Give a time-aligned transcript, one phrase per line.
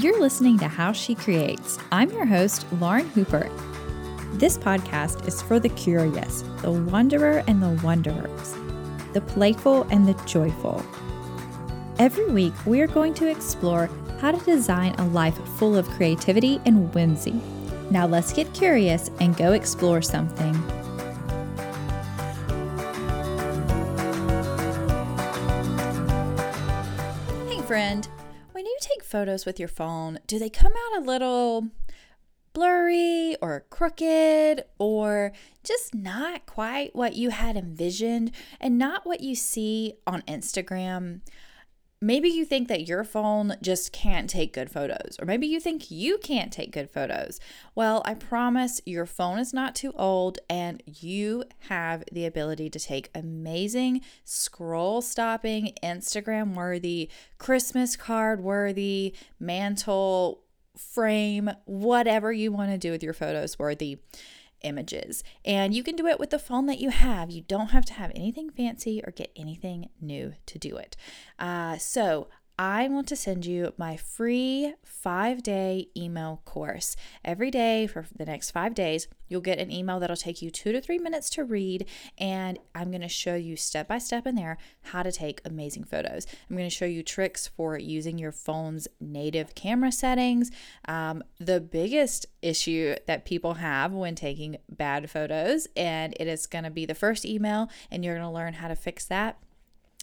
[0.00, 1.78] You're listening to How She Creates.
[1.92, 3.50] I'm your host, Lauren Hooper.
[4.32, 8.54] This podcast is for the curious, the wanderer and the wanderers,
[9.12, 10.82] the playful and the joyful.
[11.98, 13.90] Every week, we are going to explore
[14.20, 17.38] how to design a life full of creativity and whimsy.
[17.90, 20.54] Now, let's get curious and go explore something.
[29.10, 31.68] Photos with your phone, do they come out a little
[32.52, 35.32] blurry or crooked or
[35.64, 41.20] just not quite what you had envisioned and not what you see on Instagram?
[42.02, 45.90] Maybe you think that your phone just can't take good photos, or maybe you think
[45.90, 47.38] you can't take good photos.
[47.74, 52.78] Well, I promise your phone is not too old and you have the ability to
[52.78, 60.44] take amazing, scroll stopping, Instagram worthy, Christmas card worthy, mantle
[60.78, 63.98] frame, whatever you want to do with your photos worthy
[64.62, 65.22] images.
[65.44, 67.30] And you can do it with the phone that you have.
[67.30, 70.96] You don't have to have anything fancy or get anything new to do it.
[71.38, 72.28] Uh, so
[72.62, 76.94] I want to send you my free five day email course.
[77.24, 80.70] Every day for the next five days, you'll get an email that'll take you two
[80.72, 81.86] to three minutes to read.
[82.18, 85.84] And I'm going to show you step by step in there how to take amazing
[85.84, 86.26] photos.
[86.50, 90.50] I'm going to show you tricks for using your phone's native camera settings.
[90.86, 96.64] Um, the biggest issue that people have when taking bad photos, and it is going
[96.64, 99.38] to be the first email, and you're going to learn how to fix that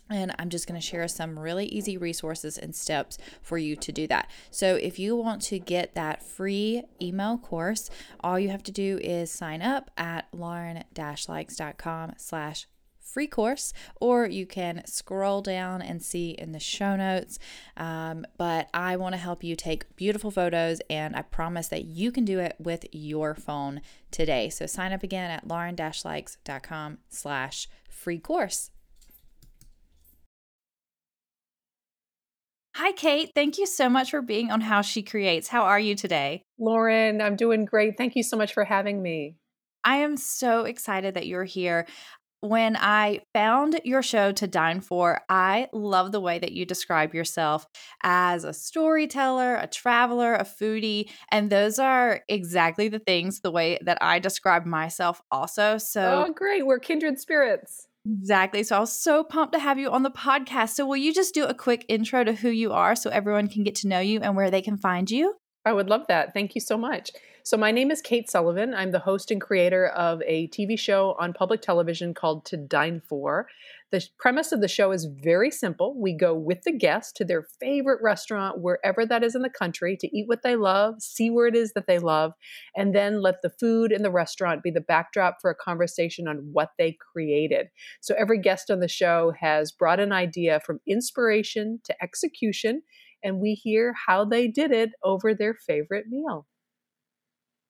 [0.10, 3.92] and I'm just going to share some really easy resources and steps for you to
[3.92, 4.30] do that.
[4.52, 9.00] So, if you want to get that free email course, all you have to do
[9.02, 12.68] is sign up at lauren-likes.com slash
[13.08, 17.40] free course, or you can scroll down and see in the show notes.
[17.76, 22.12] Um, but I want to help you take beautiful photos, and I promise that you
[22.12, 23.82] can do it with your phone
[24.12, 24.50] today.
[24.50, 28.72] So sign up again at lauren-likes.com slash free course.
[32.78, 33.32] Hi, Kate.
[33.34, 35.48] Thank you so much for being on How She Creates.
[35.48, 36.44] How are you today?
[36.60, 37.98] Lauren, I'm doing great.
[37.98, 39.36] Thank you so much for having me.
[39.84, 41.88] I am so excited that you're here.
[42.42, 47.16] When I found your show to dine for, I love the way that you describe
[47.16, 47.66] yourself
[48.04, 51.10] as a storyteller, a traveler, a foodie.
[51.32, 55.80] And those are exactly the things, the way that I describe myself also.
[55.80, 56.64] So, oh, great.
[56.64, 57.87] We're kindred spirits.
[58.10, 58.64] Exactly.
[58.64, 60.70] So I was so pumped to have you on the podcast.
[60.70, 63.64] So will you just do a quick intro to who you are so everyone can
[63.64, 65.36] get to know you and where they can find you?
[65.66, 66.34] I would love that.
[66.34, 67.12] Thank you so much.
[67.44, 68.74] So, my name is Kate Sullivan.
[68.74, 73.02] I'm the host and creator of a TV show on public television called To Dine
[73.08, 73.48] For.
[73.90, 75.96] The premise of the show is very simple.
[75.98, 79.96] We go with the guest to their favorite restaurant, wherever that is in the country,
[80.02, 82.34] to eat what they love, see where it is that they love,
[82.76, 86.50] and then let the food in the restaurant be the backdrop for a conversation on
[86.52, 87.68] what they created.
[88.02, 92.82] So every guest on the show has brought an idea from inspiration to execution,
[93.24, 96.46] and we hear how they did it over their favorite meal.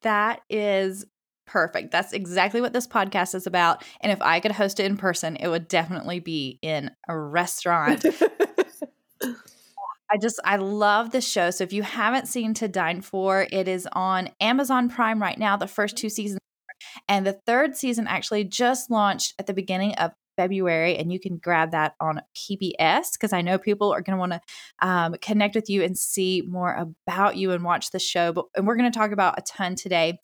[0.01, 1.05] That is
[1.47, 1.91] perfect.
[1.91, 3.83] That's exactly what this podcast is about.
[4.01, 8.05] And if I could host it in person, it would definitely be in a restaurant.
[10.09, 11.49] I just I love the show.
[11.49, 15.57] So if you haven't seen To Dine For, it is on Amazon Prime right now.
[15.57, 16.39] The first two seasons
[17.07, 21.37] and the third season actually just launched at the beginning of February, and you can
[21.37, 24.41] grab that on PBS because I know people are going to want to
[24.87, 28.31] um, connect with you and see more about you and watch the show.
[28.31, 30.19] But and we're going to talk about a ton today.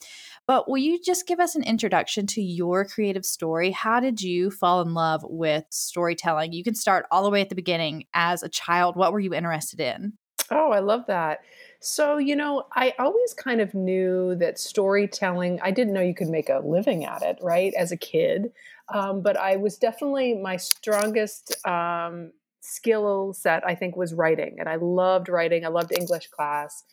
[0.46, 3.70] But will you just give us an introduction to your creative story?
[3.70, 6.52] How did you fall in love with storytelling?
[6.52, 8.06] You can start all the way at the beginning.
[8.14, 10.14] As a child, what were you interested in?
[10.50, 11.40] Oh, I love that.
[11.86, 16.30] So, you know, I always kind of knew that storytelling, I didn't know you could
[16.30, 18.52] make a living at it, right, as a kid.
[18.88, 24.56] Um, but I was definitely my strongest um, skill set, I think, was writing.
[24.58, 25.66] And I loved writing.
[25.66, 26.84] I loved English class.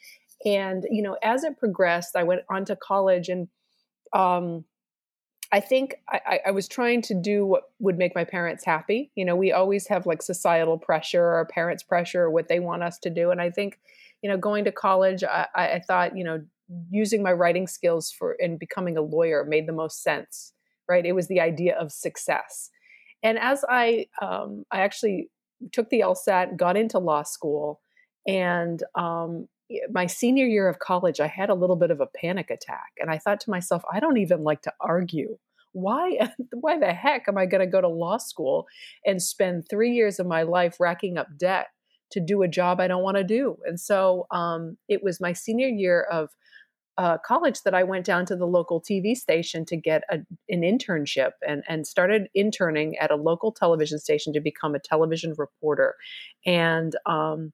[0.43, 3.47] And, you know, as it progressed, I went on to college and
[4.11, 4.65] um,
[5.53, 9.11] I think I, I, was trying to do what would make my parents happy.
[9.15, 12.83] You know, we always have like societal pressure or parents' pressure or what they want
[12.83, 13.31] us to do.
[13.31, 13.79] And I think,
[14.21, 16.41] you know, going to college, I, I thought, you know,
[16.89, 20.53] using my writing skills for and becoming a lawyer made the most sense,
[20.87, 21.05] right?
[21.05, 22.69] It was the idea of success.
[23.23, 25.29] And as I, um, I actually
[25.71, 27.81] took the LSAT, got into law school,
[28.27, 29.47] and um,
[29.91, 32.91] my senior year of college, I had a little bit of a panic attack.
[32.99, 35.37] And I thought to myself, I don't even like to argue.
[35.73, 38.67] Why, why the heck am I going to go to law school
[39.05, 41.67] and spend three years of my life racking up debt
[42.11, 43.57] to do a job I don't want to do.
[43.65, 46.29] And so um, it was my senior year of
[46.97, 50.19] uh, college that I went down to the local TV station to get a,
[50.49, 55.33] an internship and, and started interning at a local television station to become a television
[55.37, 55.95] reporter.
[56.45, 57.53] And um,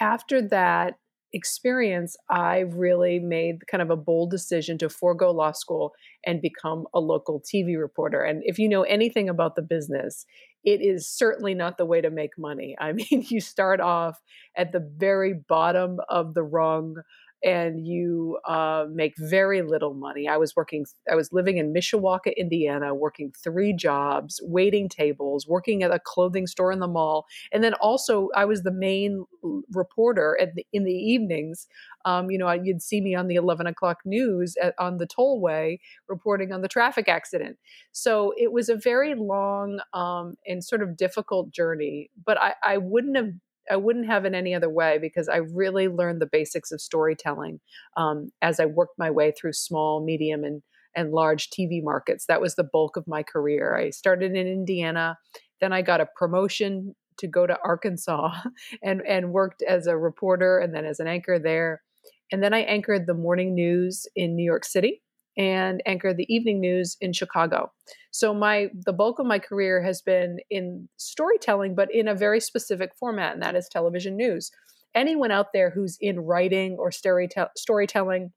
[0.00, 0.96] after that
[1.32, 5.92] experience, I really made kind of a bold decision to forego law school
[6.24, 8.22] and become a local TV reporter.
[8.22, 10.26] And if you know anything about the business,
[10.64, 12.76] it is certainly not the way to make money.
[12.80, 14.20] I mean, you start off
[14.56, 16.96] at the very bottom of the rung
[17.44, 20.28] and you uh, make very little money.
[20.28, 25.82] I was working, I was living in Mishawaka, Indiana, working three jobs, waiting tables, working
[25.82, 29.24] at a clothing store in the mall, and then also I was the main
[29.72, 31.66] reporter the, in the evenings.
[32.04, 35.78] Um, you know, you'd see me on the 11 o'clock news at, on the tollway
[36.08, 37.58] reporting on the traffic accident.
[37.92, 42.78] So it was a very long um, and sort of difficult journey, but I, I
[42.78, 43.32] wouldn't have
[43.70, 47.60] I wouldn't have it any other way because I really learned the basics of storytelling
[47.96, 50.62] um, as I worked my way through small, medium, and
[50.94, 52.26] and large TV markets.
[52.26, 53.74] That was the bulk of my career.
[53.74, 55.16] I started in Indiana,
[55.60, 58.32] then I got a promotion to go to Arkansas
[58.82, 61.82] and and worked as a reporter and then as an anchor there.
[62.30, 65.01] And then I anchored the morning news in New York City
[65.36, 67.72] and anchor the evening news in Chicago.
[68.10, 72.40] So my the bulk of my career has been in storytelling, but in a very
[72.40, 74.50] specific format, and that is television news.
[74.94, 78.32] Anyone out there who's in writing or storytelling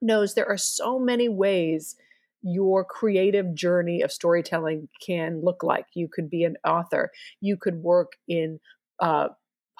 [0.00, 1.96] knows there are so many ways
[2.42, 5.84] your creative journey of storytelling can look like.
[5.94, 7.10] You could be an author.
[7.40, 8.60] You could work in
[8.98, 9.28] uh,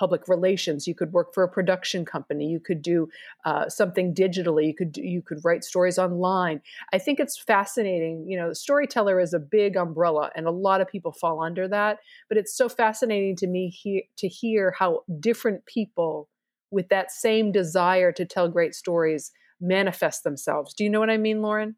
[0.01, 0.89] public relations.
[0.89, 2.47] You could work for a production company.
[2.47, 3.09] You could do
[3.45, 4.67] uh, something digitally.
[4.69, 6.63] You could do, you could write stories online.
[6.95, 10.89] I think it's fascinating you know storyteller is a big umbrella and a lot of
[10.89, 11.99] people fall under that
[12.29, 16.29] but it's so fascinating to me he- to hear how different people
[16.71, 20.73] with that same desire to tell great stories manifest themselves.
[20.73, 21.77] Do you know what i mean lauren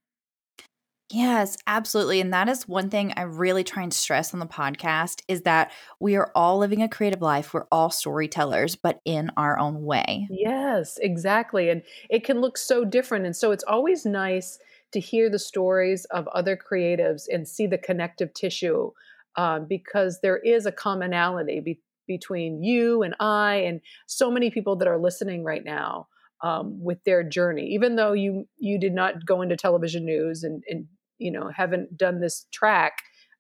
[1.12, 2.23] Yes, absolutely.
[2.23, 5.70] And that is one thing I really try and stress on the podcast is that
[6.00, 7.53] we are all living a creative life.
[7.53, 10.26] We're all storytellers, but in our own way.
[10.31, 11.69] Yes, exactly.
[11.69, 13.26] And it can look so different.
[13.26, 14.59] And so it's always nice
[14.93, 18.91] to hear the stories of other creatives and see the connective tissue
[19.37, 24.76] um, because there is a commonality be- between you and I and so many people
[24.76, 26.09] that are listening right now.
[26.44, 30.64] Um, with their journey, even though you you did not go into television news and,
[30.69, 30.88] and
[31.22, 32.92] you know haven't done this track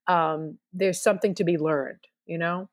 [0.08, 2.68] um, there's something to be learned you know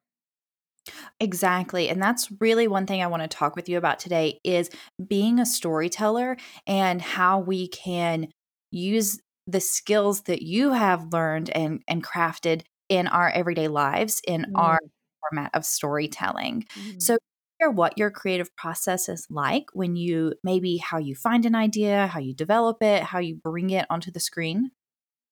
[1.19, 1.89] Exactly.
[1.89, 4.69] And that's really one thing I want to talk with you about today is
[5.05, 8.29] being a storyteller and how we can
[8.71, 14.41] use the skills that you have learned and and crafted in our everyday lives in
[14.41, 14.51] mm.
[14.55, 14.79] our
[15.21, 16.65] format of storytelling.
[16.79, 17.01] Mm.
[17.01, 17.17] So
[17.59, 22.07] share what your creative process is like when you maybe how you find an idea,
[22.07, 24.71] how you develop it, how you bring it onto the screen.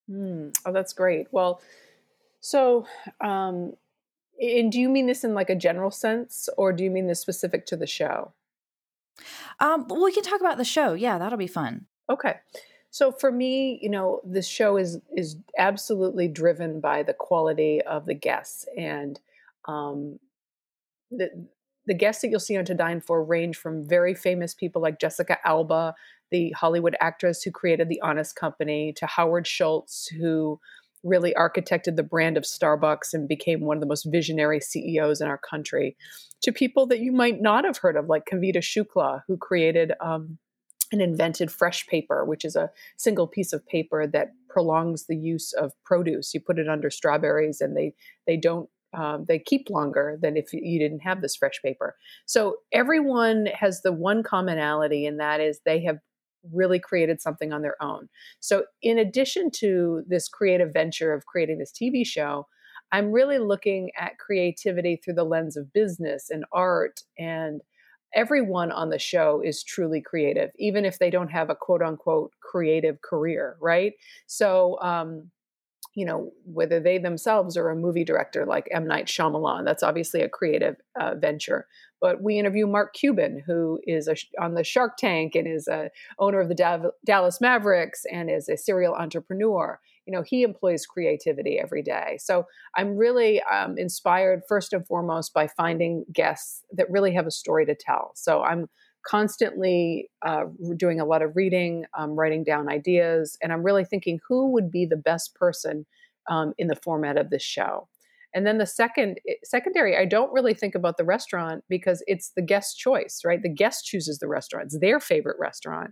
[0.09, 0.57] Mm.
[0.65, 1.27] Oh, that's great.
[1.31, 1.61] Well,
[2.39, 2.87] so,
[3.21, 3.73] um,
[4.39, 7.19] and do you mean this in like a general sense, or do you mean this
[7.19, 8.33] specific to the show?
[9.59, 10.93] Um, we can talk about the show.
[10.93, 11.87] Yeah, that'll be fun.
[12.09, 12.35] Okay.
[12.91, 18.05] So for me, you know, this show is is absolutely driven by the quality of
[18.05, 19.19] the guests and
[19.65, 20.19] um,
[21.11, 21.47] the
[21.85, 24.99] the guests that you'll see on To Dine For range from very famous people like
[24.99, 25.95] Jessica Alba
[26.31, 30.59] the Hollywood actress who created The Honest Company, to Howard Schultz, who
[31.03, 35.27] really architected the brand of Starbucks and became one of the most visionary CEOs in
[35.27, 35.95] our country,
[36.41, 40.37] to people that you might not have heard of, like Kavita Shukla, who created um,
[40.91, 45.53] and invented fresh paper, which is a single piece of paper that prolongs the use
[45.53, 46.33] of produce.
[46.33, 47.93] You put it under strawberries, and they
[48.25, 51.95] they don't um, they keep longer than if you didn't have this fresh paper.
[52.25, 55.97] So everyone has the one commonality, and that is they have
[56.51, 58.09] really created something on their own.
[58.39, 62.47] So, in addition to this creative venture of creating this TV show,
[62.91, 67.01] I'm really looking at creativity through the lens of business and art.
[67.17, 67.61] And
[68.13, 72.31] everyone on the show is truly creative, even if they don't have a quote unquote
[72.41, 73.93] creative career, right?
[74.27, 75.29] So, um,
[75.97, 78.85] you know, whether they themselves are a movie director like M.
[78.85, 81.65] Night Shyamalan, that's obviously a creative uh, venture.
[81.99, 85.89] But we interview Mark Cuban, who is a, on the Shark Tank and is a
[86.19, 89.79] owner of the Dav- Dallas Mavericks and is a serial entrepreneur.
[90.05, 92.17] You know, he employs creativity every day.
[92.21, 97.31] So I'm really um, inspired first and foremost by finding guests that really have a
[97.31, 98.11] story to tell.
[98.13, 98.69] So I'm
[99.07, 100.45] constantly uh,
[100.77, 104.71] doing a lot of reading, um, writing down ideas, and I'm really thinking who would
[104.71, 105.85] be the best person
[106.29, 107.87] um, in the format of this show.
[108.33, 112.31] And then the second eh, secondary, I don't really think about the restaurant because it's
[112.35, 113.41] the guest choice, right?
[113.41, 115.91] The guest chooses the restaurant, it's their favorite restaurant.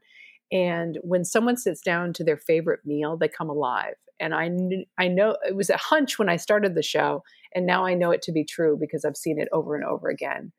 [0.51, 3.95] And when someone sits down to their favorite meal, they come alive.
[4.19, 4.49] And I
[4.97, 8.11] I know it was a hunch when I started the show, and now I know
[8.11, 10.51] it to be true because I've seen it over and over again.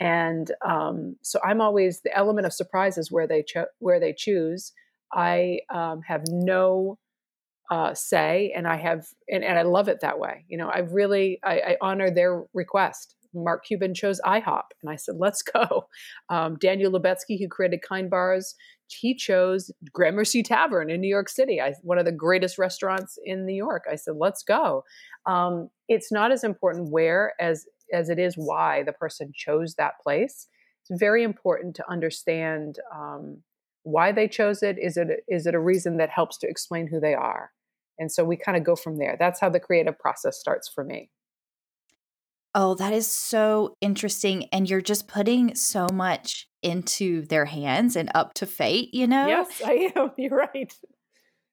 [0.00, 4.14] And um, so I'm always the element of surprise is where they cho- where they
[4.16, 4.72] choose.
[5.12, 6.98] I um, have no
[7.70, 10.44] uh, say, and I have, and, and I love it that way.
[10.48, 13.14] You know, I really I, I honor their request.
[13.32, 15.86] Mark Cuban chose IHOP, and I said, "Let's go."
[16.30, 18.54] Um, Daniel Lubetzky, who created Kind Bars,
[18.86, 23.44] he chose Gramercy Tavern in New York City, I, one of the greatest restaurants in
[23.44, 23.84] New York.
[23.90, 24.84] I said, "Let's go."
[25.26, 29.94] Um, it's not as important where as as it is why the person chose that
[30.02, 30.48] place.
[30.82, 33.42] It's very important to understand um,
[33.82, 34.76] why they chose it.
[34.78, 37.50] Is it is it a reason that helps to explain who they are?
[37.98, 39.16] And so we kind of go from there.
[39.18, 41.10] That's how the creative process starts for me.
[42.54, 44.46] Oh, that is so interesting.
[44.52, 49.28] And you're just putting so much into their hands and up to fate, you know?
[49.28, 50.10] Yes, I am.
[50.18, 50.72] You're right.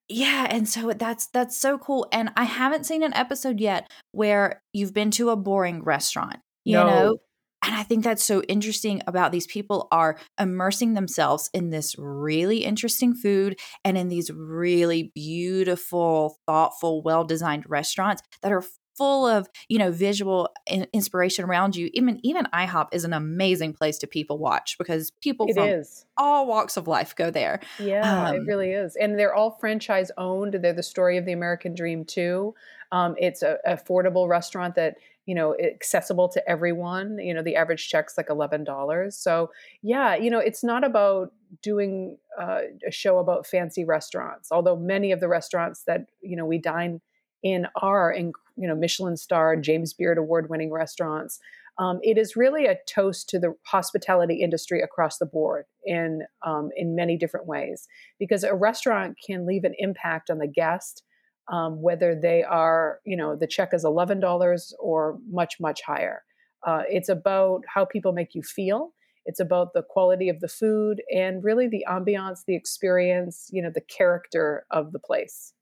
[0.10, 2.08] Yeah, and so that's that's so cool.
[2.12, 6.76] And I haven't seen an episode yet where you've been to a boring restaurant, you
[6.76, 6.88] no.
[6.88, 7.18] know?
[7.66, 12.64] And I think that's so interesting about these people are immersing themselves in this really
[12.64, 18.64] interesting food and in these really beautiful, thoughtful, well-designed restaurants that are
[18.98, 20.50] full of you know visual
[20.92, 21.90] inspiration around you.
[21.94, 26.06] Even even ihop is an amazing place to people watch because people it from is.
[26.18, 27.60] all walks of life go there.
[27.80, 28.96] Yeah Um, it really is.
[28.96, 30.54] And they're all franchise owned.
[30.54, 32.56] They're the story of the american dream too.
[32.92, 37.20] Um, it's a affordable restaurant that you know accessible to everyone.
[37.20, 39.52] You know the average check's like $11 so
[39.82, 45.12] yeah you know it's not about doing uh, a show about fancy restaurants although many
[45.12, 47.02] of the restaurants that you know we dine
[47.48, 51.40] in our you know Michelin star, James Beard award winning restaurants.
[51.80, 56.70] Um, it is really a toast to the hospitality industry across the board in um,
[56.76, 57.88] in many different ways
[58.20, 61.04] because a restaurant can leave an impact on the guest
[61.50, 66.24] um, whether they are you know the check is eleven dollars or much much higher.
[66.66, 68.94] Uh, it's about how people make you feel.
[69.26, 73.72] It's about the quality of the food and really the ambiance, the experience, you know,
[73.74, 75.54] the character of the place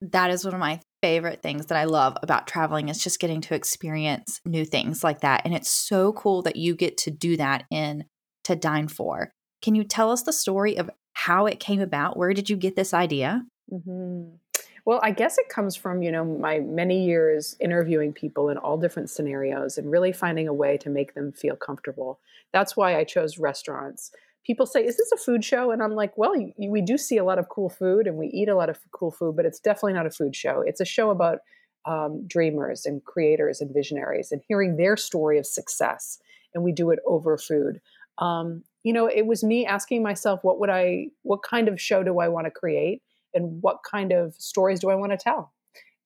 [0.00, 3.40] that is one of my favorite things that I love about traveling is just getting
[3.42, 5.42] to experience new things like that.
[5.44, 8.04] And it's so cool that you get to do that in
[8.44, 9.32] To Dine For.
[9.62, 12.16] Can you tell us the story of how it came about?
[12.16, 13.44] Where did you get this idea?
[13.72, 14.36] Mm-hmm.
[14.84, 18.78] Well, I guess it comes from, you know, my many years interviewing people in all
[18.78, 22.20] different scenarios and really finding a way to make them feel comfortable.
[22.52, 24.12] That's why I chose restaurants
[24.46, 27.16] people say, "Is this a food show?" And I'm like, "Well, you, we do see
[27.16, 29.60] a lot of cool food, and we eat a lot of cool food, but it's
[29.60, 30.62] definitely not a food show.
[30.66, 31.38] It's a show about
[31.86, 36.18] um, dreamers and creators and visionaries, and hearing their story of success.
[36.54, 37.80] And we do it over food.
[38.18, 42.02] Um, you know, it was me asking myself, what would I, what kind of show
[42.02, 43.02] do I want to create,
[43.34, 45.52] and what kind of stories do I want to tell?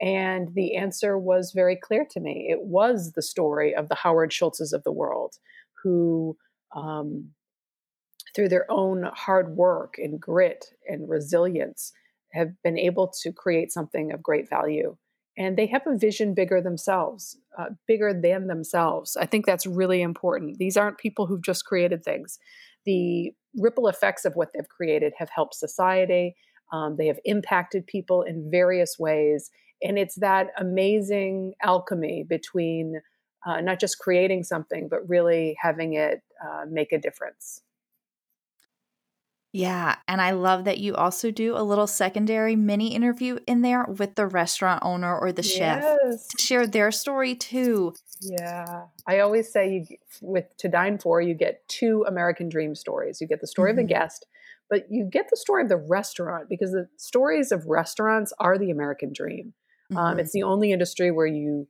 [0.01, 2.49] And the answer was very clear to me.
[2.51, 5.37] It was the story of the Howard Schultzes of the world
[5.83, 6.37] who
[6.75, 7.29] um,
[8.35, 11.93] through their own hard work and grit and resilience,
[12.33, 14.97] have been able to create something of great value.
[15.37, 19.17] And they have a vision bigger themselves, uh, bigger than themselves.
[19.17, 20.59] I think that's really important.
[20.59, 22.39] These aren't people who've just created things.
[22.85, 26.35] The ripple effects of what they've created have helped society.
[26.73, 29.51] Um, they have impacted people in various ways.
[29.83, 33.01] And it's that amazing alchemy between
[33.47, 37.63] uh, not just creating something, but really having it uh, make a difference.
[39.53, 39.97] Yeah.
[40.09, 44.15] And I love that you also do a little secondary mini interview in there with
[44.15, 45.99] the restaurant owner or the chef
[46.31, 47.95] to share their story too.
[48.21, 48.87] Yeah.
[49.07, 53.21] I always say you with to dine for you get two American dream stories.
[53.21, 53.77] You get the story of Mhm.
[53.77, 54.27] the guest,
[54.71, 58.71] but you get the story of the restaurant because the stories of restaurants are the
[58.71, 59.55] American dream.
[59.97, 60.21] Um, Mhm.
[60.21, 61.67] it's the only industry where you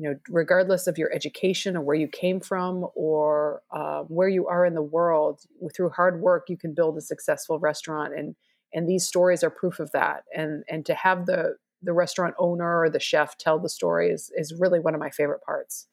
[0.00, 4.46] you know regardless of your education or where you came from or uh, where you
[4.46, 5.42] are in the world
[5.74, 8.34] through hard work you can build a successful restaurant and
[8.72, 12.80] and these stories are proof of that and and to have the the restaurant owner
[12.80, 15.86] or the chef tell the story is, is really one of my favorite parts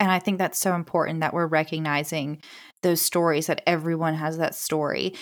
[0.00, 2.40] And I think that's so important that we're recognizing
[2.82, 5.14] those stories, that everyone has that story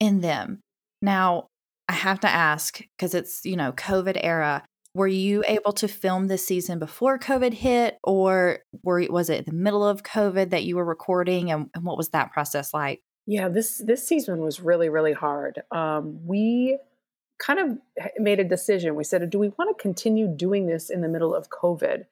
[0.00, 0.60] in them.
[1.00, 1.46] Now,
[1.88, 4.64] I have to ask because it's, you know, COVID era.
[4.94, 9.52] Were you able to film this season before COVID hit, or were was it the
[9.52, 13.02] middle of COVID that you were recording, and, and what was that process like?
[13.26, 15.62] Yeah, this this season was really really hard.
[15.72, 16.78] Um, we
[17.38, 17.78] kind of
[18.18, 18.94] made a decision.
[18.94, 22.04] We said, do we want to continue doing this in the middle of COVID?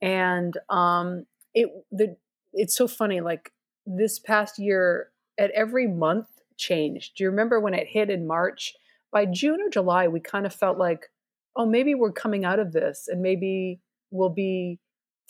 [0.00, 2.16] And um, it the
[2.52, 3.20] it's so funny.
[3.20, 3.52] Like
[3.84, 7.16] this past year, at every month changed.
[7.16, 8.74] Do you remember when it hit in March?
[9.10, 11.06] By June or July, we kind of felt like,
[11.56, 14.78] oh, maybe we're coming out of this, and maybe we'll be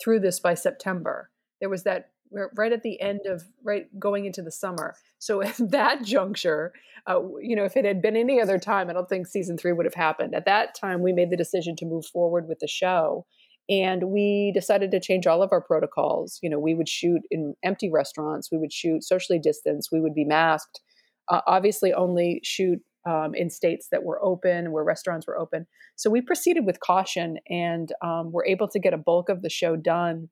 [0.01, 1.29] through this by September.
[1.59, 4.95] There was that right at the end of right going into the summer.
[5.17, 6.73] So at that juncture,
[7.07, 9.73] uh, you know, if it had been any other time, I don't think season three
[9.73, 10.35] would have happened.
[10.35, 13.25] At that time, we made the decision to move forward with the show,
[13.69, 16.39] and we decided to change all of our protocols.
[16.41, 20.15] You know, we would shoot in empty restaurants, we would shoot socially distanced, we would
[20.15, 20.81] be masked.
[21.29, 25.67] Uh, obviously, only shoot um, in states that were open, where restaurants were open.
[25.95, 29.49] So we proceeded with caution, and um, were able to get a bulk of the
[29.49, 30.29] show done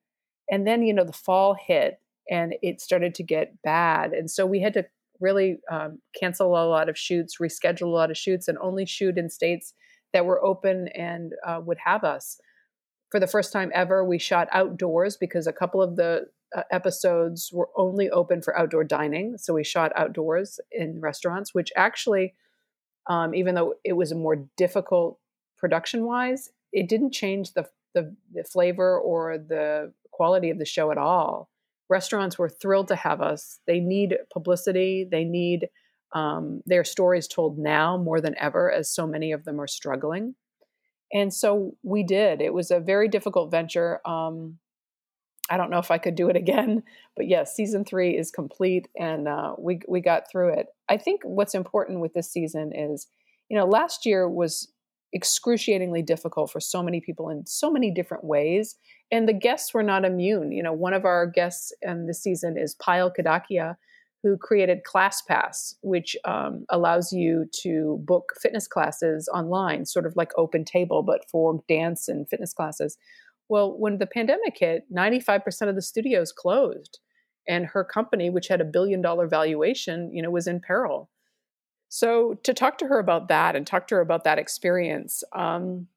[0.49, 4.13] and then, you know, the fall hit and it started to get bad.
[4.13, 4.85] And so we had to
[5.19, 9.17] really um, cancel a lot of shoots, reschedule a lot of shoots, and only shoot
[9.17, 9.73] in states
[10.13, 12.39] that were open and uh, would have us.
[13.09, 17.49] For the first time ever, we shot outdoors because a couple of the uh, episodes
[17.51, 19.37] were only open for outdoor dining.
[19.37, 22.35] So we shot outdoors in restaurants, which actually,
[23.07, 25.19] um, even though it was a more difficult
[25.57, 30.91] production wise, it didn't change the, the, the flavor or the quality of the show
[30.91, 31.49] at all.
[31.89, 33.59] Restaurants were thrilled to have us.
[33.65, 35.07] They need publicity.
[35.09, 35.69] They need
[36.13, 40.35] um, their stories told now more than ever, as so many of them are struggling.
[41.13, 42.41] And so we did.
[42.41, 44.01] It was a very difficult venture.
[44.05, 44.57] Um,
[45.49, 46.83] I don't know if I could do it again,
[47.15, 50.67] but yes, season three is complete, and uh, we we got through it.
[50.89, 53.07] I think what's important with this season is,
[53.49, 54.71] you know, last year was
[55.13, 58.75] excruciatingly difficult for so many people in so many different ways.
[59.11, 60.51] And the guests were not immune.
[60.51, 63.77] You know, one of our guests in this season is Payal Kadakia,
[64.23, 70.31] who created ClassPass, which um, allows you to book fitness classes online, sort of like
[70.37, 72.97] Open Table, but for dance and fitness classes.
[73.49, 76.99] Well, when the pandemic hit, 95% of the studios closed.
[77.47, 81.09] And her company, which had a billion dollar valuation, you know, was in peril.
[81.89, 85.87] So to talk to her about that and talk to her about that experience um,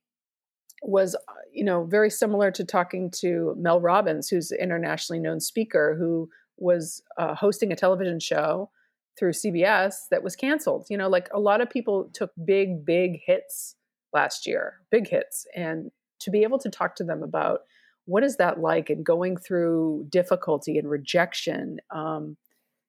[0.82, 5.40] was, uh, you know, very similar to talking to Mel Robbins, who's an internationally known
[5.40, 8.70] speaker who was uh, hosting a television show
[9.18, 10.86] through CBS that was canceled.
[10.88, 13.74] You know, like a lot of people took big, big hits
[14.12, 17.60] last year, big hits, and to be able to talk to them about
[18.06, 21.78] what is that like and going through difficulty and rejection.
[21.90, 22.36] Um,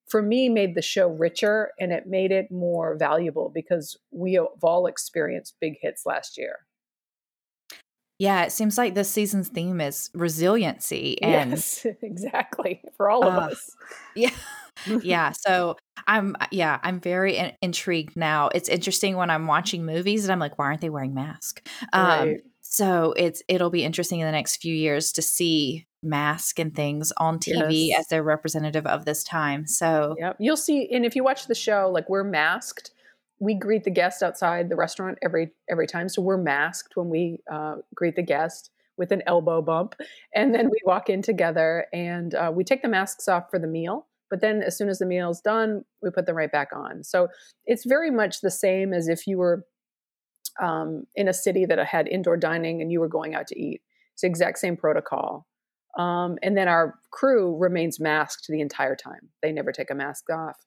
[0.07, 4.47] for me made the show richer and it made it more valuable because we have
[4.61, 6.59] all experienced big hits last year.
[8.19, 13.33] Yeah, it seems like this season's theme is resiliency and yes, exactly for all of
[13.33, 13.69] uh, us.
[14.15, 14.31] Yeah.
[15.03, 18.49] yeah, so I'm yeah, I'm very in- intrigued now.
[18.53, 21.61] It's interesting when I'm watching movies and I'm like why aren't they wearing masks?
[21.93, 22.41] Um, right.
[22.71, 27.11] So it's it'll be interesting in the next few years to see mask and things
[27.17, 27.99] on TV yes.
[27.99, 29.67] as their representative of this time.
[29.67, 30.37] So, yep.
[30.39, 30.89] you'll see.
[30.91, 32.91] And if you watch the show, like we're masked.
[33.39, 37.39] We greet the guest outside the restaurant every every time, so we're masked when we
[37.51, 39.95] uh, greet the guest with an elbow bump,
[40.35, 43.67] and then we walk in together and uh, we take the masks off for the
[43.67, 44.07] meal.
[44.29, 47.03] But then, as soon as the meal's done, we put them right back on.
[47.03, 47.29] So
[47.65, 49.65] it's very much the same as if you were
[50.61, 53.81] um, in a city that had indoor dining and you were going out to eat.
[54.13, 55.47] It's the exact same protocol.
[55.97, 59.29] Um, and then our crew remains masked the entire time.
[59.41, 60.57] They never take a mask off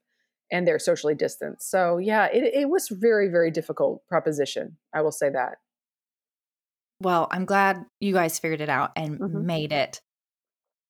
[0.53, 1.71] and they're socially distanced.
[1.71, 4.77] So, yeah, it, it was very, very difficult proposition.
[4.93, 5.59] I will say that.
[7.01, 9.47] Well, I'm glad you guys figured it out and mm-hmm.
[9.47, 10.01] made it.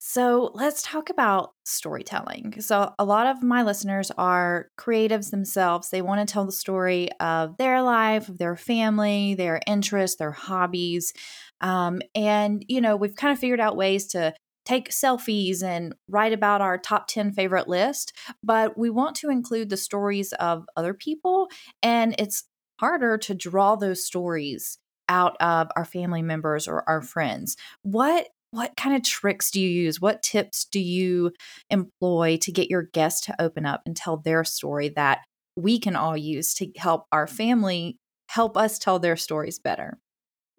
[0.06, 2.60] So, let's talk about storytelling.
[2.60, 5.88] So, a lot of my listeners are creatives themselves.
[5.88, 10.30] They want to tell the story of their life, of their family, their interests, their
[10.30, 11.14] hobbies.
[11.62, 14.34] Um, and, you know, we've kind of figured out ways to
[14.66, 18.12] take selfies and write about our top 10 favorite list,
[18.42, 21.48] but we want to include the stories of other people.
[21.82, 22.44] And it's
[22.78, 24.76] harder to draw those stories
[25.08, 27.56] out of our family members or our friends.
[27.80, 30.00] What what kind of tricks do you use?
[30.00, 31.32] What tips do you
[31.70, 35.24] employ to get your guests to open up and tell their story that
[35.56, 37.96] we can all use to help our family
[38.28, 39.98] help us tell their stories better?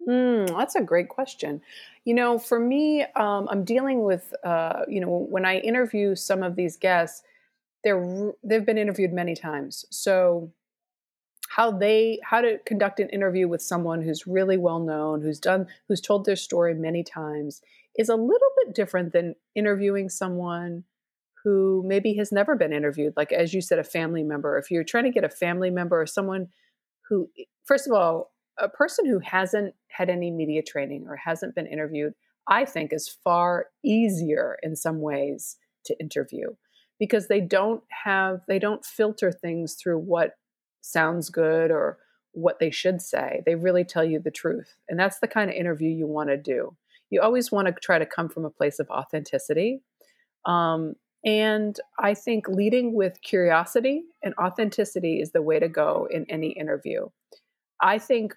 [0.06, 1.62] Mm, that's a great question.
[2.04, 6.42] You know, for me, um, I'm dealing with, uh, you know, when I interview some
[6.42, 7.22] of these guests,
[7.82, 9.86] they're they've been interviewed many times.
[9.90, 10.52] So
[11.48, 15.66] how they how to conduct an interview with someone who's really well known, who's done
[15.88, 17.62] who's told their story many times
[17.98, 20.84] is a little bit different than interviewing someone
[21.44, 24.84] who maybe has never been interviewed like as you said a family member if you're
[24.84, 26.48] trying to get a family member or someone
[27.08, 27.28] who
[27.66, 32.14] first of all, a person who hasn't had any media training or hasn't been interviewed,
[32.48, 36.54] I think is far easier in some ways to interview
[36.98, 40.32] because they don't have they don't filter things through what
[40.80, 41.98] sounds good or
[42.32, 43.42] what they should say.
[43.44, 44.76] They really tell you the truth.
[44.88, 46.76] And that's the kind of interview you want to do.
[47.10, 49.82] You always want to try to come from a place of authenticity.
[50.44, 56.24] Um, and I think leading with curiosity and authenticity is the way to go in
[56.28, 57.06] any interview.
[57.80, 58.34] I think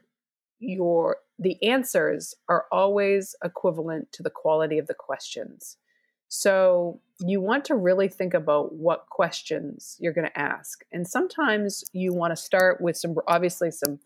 [0.60, 5.78] your the answers are always equivalent to the quality of the questions.
[6.28, 10.84] So you want to really think about what questions you're going to ask.
[10.92, 14.00] And sometimes you want to start with some, obviously, some,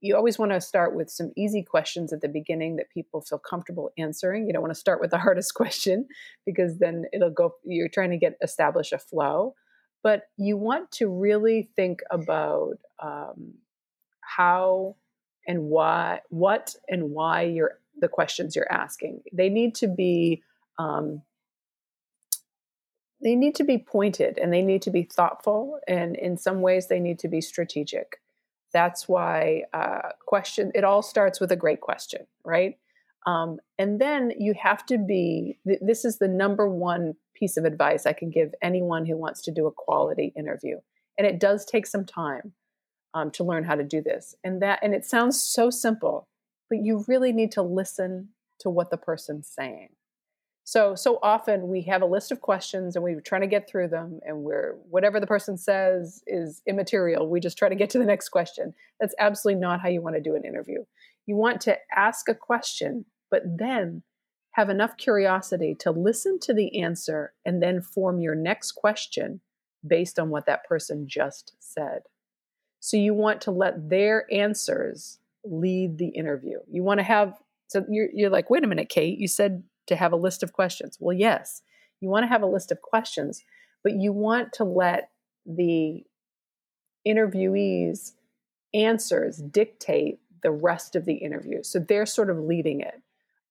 [0.00, 3.38] you always want to start with some easy questions at the beginning that people feel
[3.38, 4.46] comfortable answering.
[4.46, 6.06] You don't want to start with the hardest question
[6.46, 9.54] because then it'll go, you're trying to get, establish a flow.
[10.02, 13.54] But you want to really think about um,
[14.20, 14.96] how
[15.46, 19.22] and why, what and why you're, the questions you're asking.
[19.32, 20.42] They need to be,
[20.78, 21.22] um,
[23.22, 26.88] they need to be pointed and they need to be thoughtful and in some ways
[26.88, 28.18] they need to be strategic
[28.74, 32.76] that's why uh, question it all starts with a great question right?
[33.26, 37.64] Um, and then you have to be th- this is the number one piece of
[37.64, 40.76] advice i can give anyone who wants to do a quality interview.
[41.16, 42.52] And it does take some time
[43.14, 44.34] um, to learn how to do this.
[44.44, 46.28] And that and it sounds so simple
[46.68, 49.90] but you really need to listen to what the person's saying
[50.64, 53.88] so so often we have a list of questions and we're trying to get through
[53.88, 57.28] them and we're whatever the person says is immaterial.
[57.28, 58.74] We just try to get to the next question.
[58.98, 60.84] That's absolutely not how you want to do an interview.
[61.26, 64.02] You want to ask a question, but then
[64.52, 69.40] have enough curiosity to listen to the answer and then form your next question
[69.86, 72.02] based on what that person just said.
[72.80, 76.58] So you want to let their answers lead the interview.
[76.70, 77.34] You want to have
[77.66, 80.52] so you're, you're like, wait a minute, Kate, you said to have a list of
[80.52, 80.96] questions.
[81.00, 81.62] Well, yes,
[82.00, 83.44] you want to have a list of questions,
[83.82, 85.10] but you want to let
[85.46, 86.04] the
[87.06, 88.12] interviewees'
[88.72, 91.62] answers dictate the rest of the interview.
[91.62, 93.02] So they're sort of leading it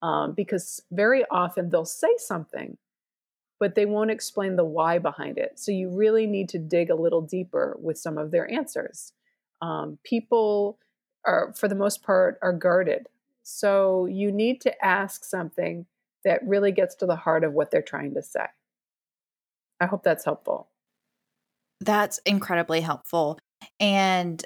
[0.02, 2.78] um, because very often they'll say something,
[3.60, 5.54] but they won't explain the why behind it.
[5.56, 9.14] So you really need to dig a little deeper with some of their answers.
[9.62, 10.78] Um, people
[11.26, 13.08] are, for the most part, are guarded.
[13.44, 15.86] So you need to ask something
[16.24, 18.46] that really gets to the heart of what they're trying to say.
[19.80, 20.70] I hope that's helpful.
[21.82, 23.40] That's incredibly helpful.
[23.80, 24.44] And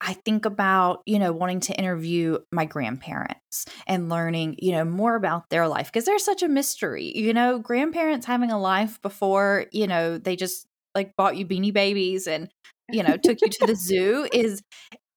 [0.00, 5.14] I think about, you know, wanting to interview my grandparents and learning, you know, more
[5.14, 7.12] about their life because they're such a mystery.
[7.14, 11.72] You know, grandparents having a life before, you know, they just like bought you beanie
[11.72, 12.48] babies and,
[12.90, 14.62] you know, took you to the zoo is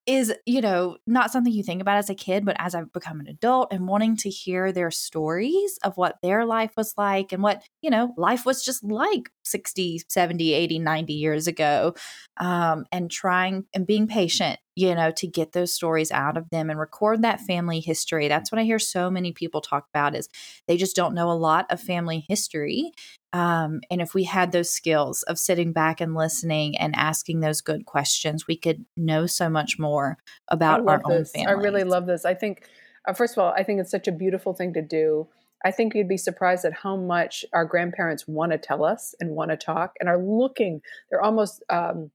[0.06, 3.20] is, you know, not something you think about as a kid, but as I've become
[3.20, 7.42] an adult and wanting to hear their stories of what their life was like and
[7.42, 11.96] what, you know, life was just like 60, 70, 80, 90 years ago.
[12.38, 16.70] Um, and trying and being patient, you know, to get those stories out of them
[16.70, 18.28] and record that family history.
[18.28, 20.30] That's what I hear so many people talk about is
[20.68, 22.92] they just don't know a lot of family history.
[23.34, 27.62] Um, and if we had those skills of sitting back and listening and asking those
[27.62, 31.06] good questions, we could know so much more about our this.
[31.06, 31.48] own family.
[31.48, 32.26] I really love this.
[32.26, 32.68] I think,
[33.08, 35.28] uh, first of all, I think it's such a beautiful thing to do.
[35.66, 39.32] I think you'd be surprised at how much our grandparents want to tell us and
[39.32, 40.82] want to talk and are looking.
[41.10, 42.12] They're almost um,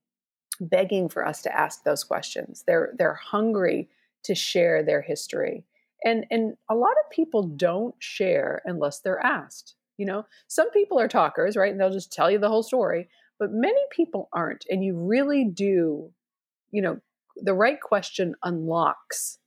[0.61, 2.65] begging for us to ask those questions.
[2.67, 3.89] They're they're hungry
[4.25, 5.65] to share their history,
[6.05, 9.75] and and a lot of people don't share unless they're asked.
[9.97, 13.09] You know, some people are talkers, right, and they'll just tell you the whole story.
[13.39, 16.11] But many people aren't, and you really do.
[16.71, 17.01] You know,
[17.37, 19.39] the right question unlocks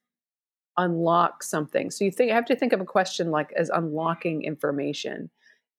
[0.78, 1.92] unlock something.
[1.92, 5.30] So you think I have to think of a question like as unlocking information.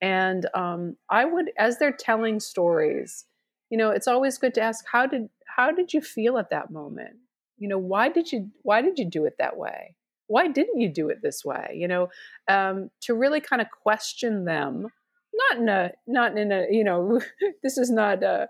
[0.01, 3.25] And um, I would, as they're telling stories,
[3.72, 6.70] you know, it's always good to ask how did how did you feel at that
[6.70, 7.16] moment?
[7.56, 9.96] You know, why did you why did you do it that way?
[10.26, 11.72] Why didn't you do it this way?
[11.74, 12.08] You know,
[12.48, 14.88] um, to really kind of question them,
[15.32, 17.22] not in a not in a you know,
[17.62, 18.48] this is not a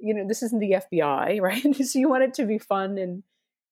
[0.00, 1.76] you know this isn't the FBI, right?
[1.76, 3.22] so you want it to be fun and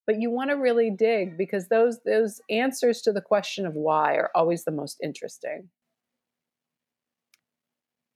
[0.06, 4.14] but you want to really dig because those those answers to the question of why
[4.14, 5.70] are always the most interesting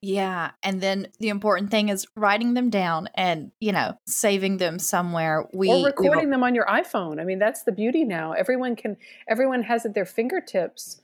[0.02, 4.78] yeah and then the important thing is writing them down and you know saving them
[4.78, 5.46] somewhere.
[5.52, 7.20] We or recording we them on your iphone.
[7.20, 8.32] I mean that's the beauty now.
[8.32, 8.96] Everyone can
[9.28, 11.00] everyone has at their fingertips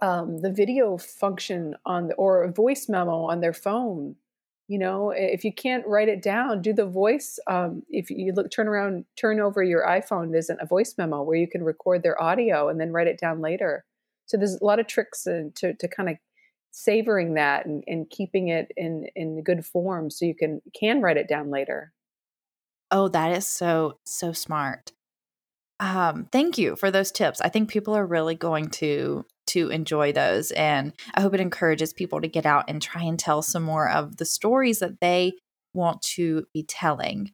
[0.00, 4.16] um, the video function on the, or a voice memo on their phone
[4.68, 5.10] you know?
[5.10, 9.04] If you can't write it down do the voice um, if you look turn around
[9.16, 12.80] turn over your iphone there's a voice memo where you can record their audio and
[12.80, 13.84] then write it down later.
[14.26, 16.16] So there's a lot of tricks to, to kind of
[16.72, 21.16] savoring that and, and keeping it in in good form so you can can write
[21.16, 21.92] it down later
[22.90, 24.92] oh that is so so smart
[25.82, 27.40] um, thank you for those tips.
[27.40, 30.52] I think people are really going to to enjoy those.
[30.52, 33.90] And I hope it encourages people to get out and try and tell some more
[33.90, 35.32] of the stories that they
[35.74, 37.32] want to be telling.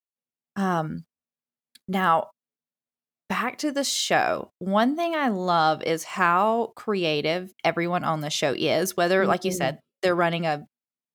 [0.56, 1.04] Um,
[1.86, 2.30] now,
[3.28, 4.52] back to the show.
[4.58, 9.28] One thing I love is how creative everyone on the show is, whether, mm-hmm.
[9.28, 9.58] like you mm-hmm.
[9.58, 10.64] said, they're running a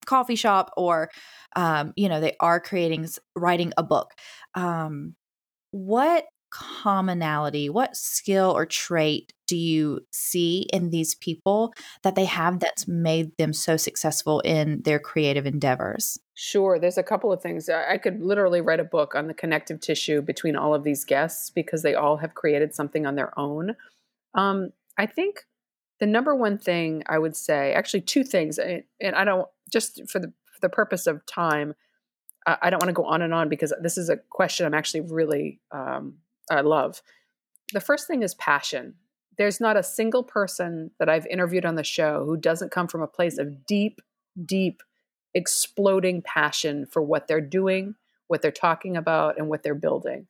[0.06, 1.10] coffee shop or,
[1.56, 4.12] um, you know, they are creating, writing a book.
[4.54, 5.16] Um,
[5.72, 12.60] what commonality, what skill or trait do you see in these people that they have
[12.60, 16.20] that's made them so successful in their creative endeavors?
[16.36, 16.78] Sure.
[16.78, 17.70] There's a couple of things.
[17.70, 21.50] I could literally write a book on the connective tissue between all of these guests
[21.50, 23.76] because they all have created something on their own.
[24.36, 25.46] Um, I think
[26.00, 30.20] the number one thing I would say, actually, two things, and I don't just for
[30.20, 31.74] the for the purpose of time,
[32.46, 35.02] I don't want to go on and on because this is a question I'm actually
[35.02, 36.16] really um,
[36.50, 37.02] I love.
[37.74, 38.96] The first thing is passion.
[39.38, 43.02] There's not a single person that I've interviewed on the show who doesn't come from
[43.02, 44.02] a place of deep,
[44.46, 44.84] deep,
[45.34, 47.96] exploding passion for what they're doing,
[48.28, 50.28] what they're talking about, and what they're building.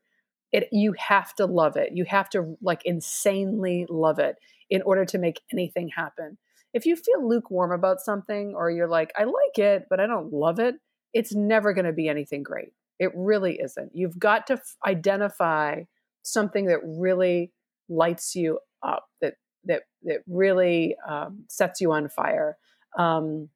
[0.51, 1.91] It, you have to love it.
[1.93, 4.37] You have to like insanely love it
[4.69, 6.37] in order to make anything happen.
[6.73, 10.31] If you feel lukewarm about something or you're like, I like it, but I don't
[10.31, 10.75] love it,
[11.13, 12.73] it's never going to be anything great.
[12.99, 13.91] It really isn't.
[13.93, 15.83] You've got to f- identify
[16.23, 17.51] something that really
[17.89, 22.57] lights you up, that that that really um, sets you on fire.
[22.97, 23.49] Um,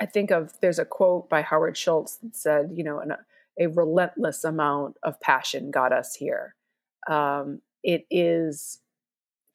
[0.00, 3.12] I think of there's a quote by Howard Schultz that said, you know, an,
[3.58, 6.54] a relentless amount of passion got us here.
[7.08, 8.80] Um, it is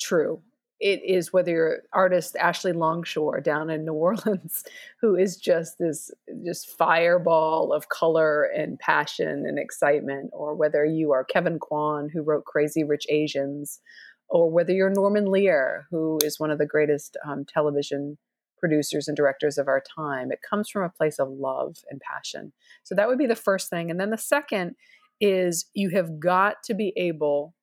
[0.01, 0.41] true
[0.83, 4.65] it is whether you're artist Ashley Longshore down in New Orleans,
[4.99, 6.11] who is just this
[6.45, 12.21] just fireball of color and passion and excitement, or whether you are Kevin Kwan, who
[12.21, 13.79] wrote Crazy Rich Asians,
[14.27, 18.17] or whether you're Norman Lear, who is one of the greatest um, television
[18.59, 20.33] producers and directors of our time.
[20.33, 22.51] It comes from a place of love and passion.
[22.83, 23.89] So that would be the first thing.
[23.89, 24.75] And then the second
[25.21, 27.55] is you have got to be able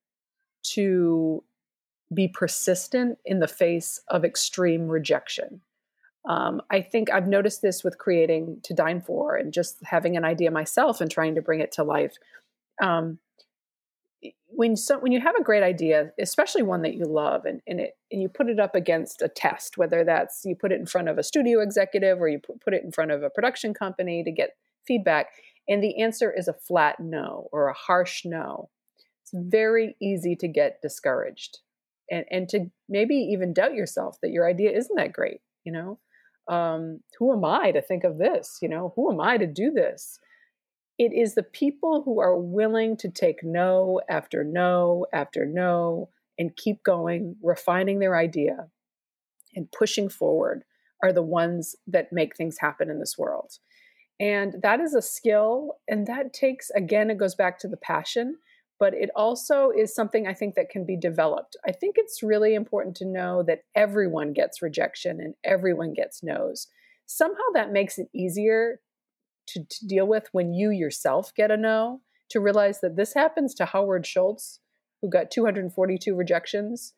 [0.63, 1.43] to
[2.13, 5.61] be persistent in the face of extreme rejection.
[6.29, 10.25] Um, I think I've noticed this with creating To Dine For and just having an
[10.25, 12.15] idea myself and trying to bring it to life.
[12.83, 13.19] Um,
[14.49, 17.81] when so, when you have a great idea, especially one that you love, and, and
[17.81, 20.85] it and you put it up against a test, whether that's you put it in
[20.85, 24.23] front of a studio executive or you put it in front of a production company
[24.23, 24.51] to get
[24.87, 25.29] feedback,
[25.69, 28.69] and the answer is a flat no or a harsh no,
[29.23, 31.61] it's very easy to get discouraged
[32.11, 35.99] and and to maybe even doubt yourself that your idea isn't that great you know?
[36.49, 38.93] Um, who am i to think of this you know?
[38.97, 40.19] Who am i to do this?
[40.99, 46.57] It is the people who are willing to take no after no after no and
[46.57, 48.69] keep going refining their idea
[49.55, 50.65] and pushing forward
[51.03, 53.53] are the ones that make things happen in this world.
[54.19, 58.37] And that is a skill and that takes again it goes back to the passion
[58.81, 61.55] but it also is something I think that can be developed.
[61.67, 66.67] I think it's really important to know that everyone gets rejection and everyone gets no's.
[67.05, 68.81] Somehow that makes it easier
[69.49, 73.55] to, to deal with when you yourself get a no, to realize that this happens
[73.55, 74.61] to Howard Schultz,
[75.03, 76.95] who got 242 rejections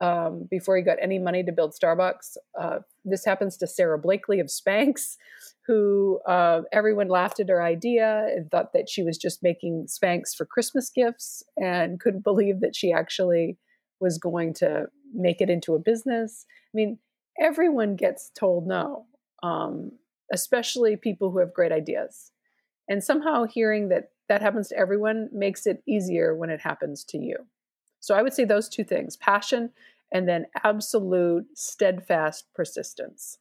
[0.00, 2.36] um, before he got any money to build Starbucks.
[2.58, 5.16] Uh, this happens to Sara Blakely of Spanx,
[5.66, 10.34] who uh, everyone laughed at her idea and thought that she was just making Spanx
[10.36, 13.58] for Christmas gifts and couldn't believe that she actually
[14.00, 16.46] was going to make it into a business.
[16.48, 16.98] I mean,
[17.40, 19.06] everyone gets told no,
[19.42, 19.92] um,
[20.32, 22.32] especially people who have great ideas.
[22.88, 27.18] And somehow hearing that that happens to everyone makes it easier when it happens to
[27.18, 27.46] you.
[28.08, 29.68] So I would say those two things passion
[30.10, 33.36] and then absolute steadfast persistence.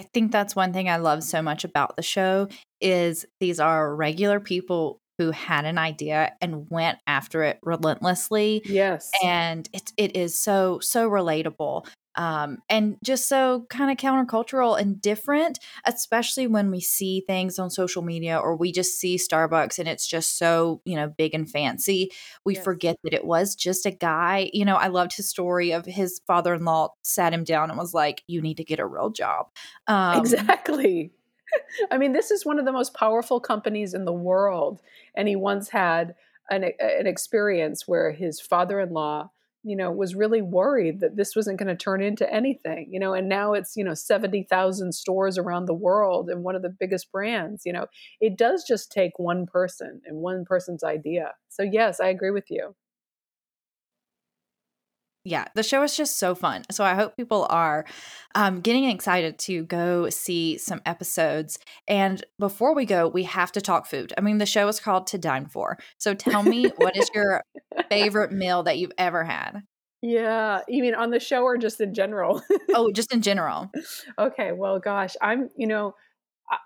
[0.00, 2.48] I think that's one thing I love so much about the show
[2.80, 8.62] is these are regular people who had an idea and went after it relentlessly.
[8.64, 9.10] Yes.
[9.22, 15.00] And it, it is so, so relatable um, and just so kind of countercultural and
[15.00, 19.88] different, especially when we see things on social media or we just see Starbucks and
[19.88, 22.10] it's just so, you know, big and fancy.
[22.44, 22.64] We yes.
[22.64, 24.50] forget that it was just a guy.
[24.52, 27.78] You know, I loved his story of his father in law sat him down and
[27.78, 29.46] was like, You need to get a real job.
[29.86, 31.12] Um, exactly.
[31.90, 34.80] I mean, this is one of the most powerful companies in the world.
[35.14, 36.14] And he once had
[36.50, 39.30] an, an experience where his father in law
[39.64, 43.14] you know was really worried that this wasn't going to turn into anything you know
[43.14, 47.10] and now it's you know 70,000 stores around the world and one of the biggest
[47.12, 47.86] brands you know.
[48.20, 51.32] It does just take one person and one person's idea.
[51.48, 52.74] So yes i agree with you
[55.24, 56.64] yeah, the show is just so fun.
[56.70, 57.84] So I hope people are
[58.34, 61.58] um, getting excited to go see some episodes.
[61.86, 64.12] And before we go, we have to talk food.
[64.18, 65.78] I mean, the show is called To Dine For.
[65.98, 67.42] So tell me, what is your
[67.88, 69.62] favorite meal that you've ever had?
[70.04, 72.42] Yeah, you mean on the show or just in general?
[72.70, 73.70] oh, just in general.
[74.18, 75.94] Okay, well, gosh, I'm, you know,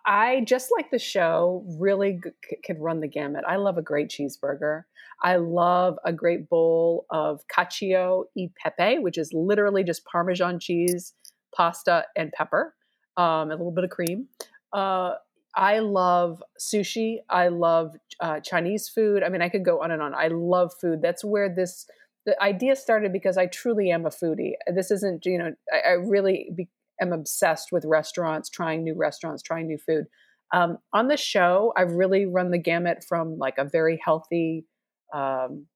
[0.04, 3.44] I just like the show really c- could run the gamut.
[3.46, 4.84] I love a great cheeseburger.
[5.22, 11.14] I love a great bowl of cacio e pepe, which is literally just Parmesan cheese,
[11.54, 12.74] pasta, and pepper,
[13.16, 14.28] um, a little bit of cream.
[14.72, 15.14] Uh,
[15.54, 17.18] I love sushi.
[17.30, 19.22] I love uh, Chinese food.
[19.22, 20.14] I mean, I could go on and on.
[20.14, 21.00] I love food.
[21.00, 21.86] That's where this
[22.26, 24.54] the idea started because I truly am a foodie.
[24.74, 26.68] This isn't, you know, I, I really be,
[27.00, 30.06] am obsessed with restaurants, trying new restaurants, trying new food.
[30.52, 34.64] Um, on the show, I've really run the gamut from like a very healthy
[35.12, 35.66] um,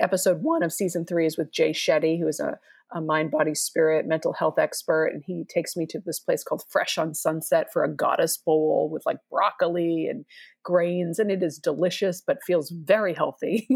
[0.00, 2.58] episode one of season three is with Jay Shetty, who is a,
[2.92, 5.06] a mind, body, spirit mental health expert.
[5.06, 8.88] And he takes me to this place called Fresh on Sunset for a goddess bowl
[8.92, 10.24] with like broccoli and
[10.62, 11.18] grains.
[11.18, 13.68] And it is delicious, but feels very healthy.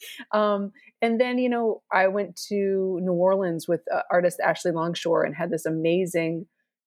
[0.32, 5.24] um, and then, you know, I went to New Orleans with uh, artist Ashley Longshore
[5.24, 6.46] and had this amazing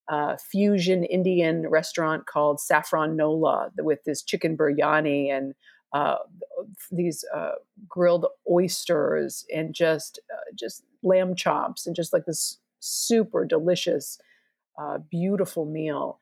[0.09, 5.53] uh, fusion Indian restaurant called Saffron Nola with this chicken biryani and
[5.93, 6.15] uh,
[6.91, 7.51] these uh,
[7.87, 14.19] grilled oysters and just uh, just lamb chops and just like this super delicious,
[14.81, 16.19] uh, beautiful meal.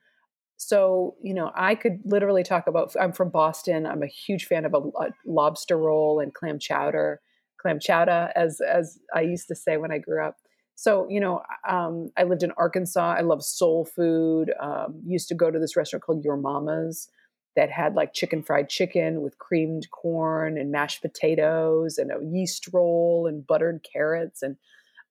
[0.56, 2.94] So you know, I could literally talk about.
[3.00, 3.86] I'm from Boston.
[3.86, 7.20] I'm a huge fan of a, a lobster roll and clam chowder,
[7.60, 10.36] clam chowder, as as I used to say when I grew up.
[10.74, 13.14] So you know, um, I lived in Arkansas.
[13.16, 14.52] I love soul food.
[14.60, 17.08] Um, used to go to this restaurant called Your Mama's
[17.56, 22.68] that had like chicken fried chicken with creamed corn and mashed potatoes and a yeast
[22.72, 24.56] roll and buttered carrots and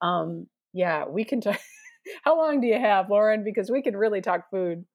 [0.02, 1.60] um, yeah we can talk
[2.24, 4.86] how long do you have lauren because we can really talk food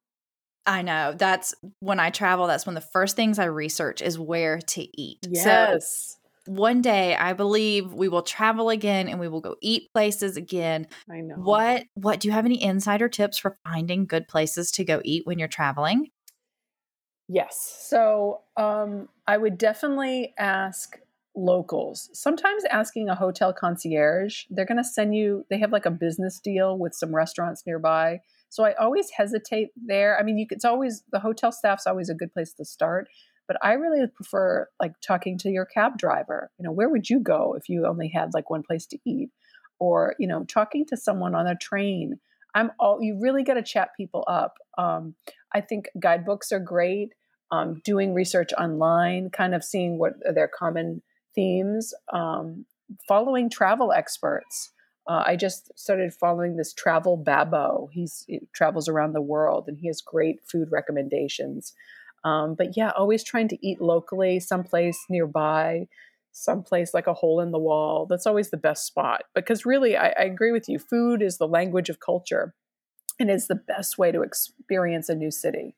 [0.66, 1.14] I know.
[1.16, 5.00] That's when I travel, that's one of the first things I research is where to
[5.00, 5.18] eat.
[5.28, 6.18] Yes.
[6.46, 10.36] So one day I believe we will travel again and we will go eat places
[10.36, 10.86] again.
[11.10, 11.34] I know.
[11.36, 15.26] What what do you have any insider tips for finding good places to go eat
[15.26, 16.10] when you're traveling?
[17.28, 17.86] Yes.
[17.88, 20.98] So um, I would definitely ask
[21.34, 22.10] locals.
[22.12, 26.38] Sometimes asking a hotel concierge, they're going to send you, they have like a business
[26.38, 28.20] deal with some restaurants nearby.
[28.50, 30.18] So I always hesitate there.
[30.18, 33.08] I mean, you, it's always, the hotel staff's always a good place to start.
[33.48, 36.50] But I really prefer like talking to your cab driver.
[36.58, 39.30] You know, where would you go if you only had like one place to eat?
[39.78, 42.20] Or, you know, talking to someone on a train.
[42.54, 44.58] I'm all, you really got to chat people up.
[44.78, 45.14] Um,
[45.52, 47.14] I think guidebooks are great.
[47.50, 51.02] Um, doing research online, kind of seeing what are their common
[51.34, 52.64] themes, um,
[53.06, 54.70] following travel experts.
[55.06, 57.90] Uh, I just started following this travel babo.
[57.92, 61.74] He's, he travels around the world and he has great food recommendations.
[62.24, 65.88] Um, but yeah, always trying to eat locally, someplace nearby,
[66.32, 68.06] someplace like a hole in the wall.
[68.08, 70.78] That's always the best spot because really, I, I agree with you.
[70.78, 72.54] Food is the language of culture
[73.18, 75.76] and is the best way to experience a new city.